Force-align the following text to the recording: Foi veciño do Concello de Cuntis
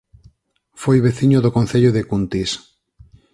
Foi 0.81 0.97
veciño 1.07 1.39
do 1.41 1.53
Concello 1.57 1.91
de 1.93 2.01
Cuntis 2.09 2.51